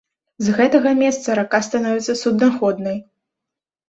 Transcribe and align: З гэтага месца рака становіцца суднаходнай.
З 0.45 0.53
гэтага 0.59 0.93
месца 1.01 1.35
рака 1.39 1.59
становіцца 1.67 2.15
суднаходнай. 2.21 2.97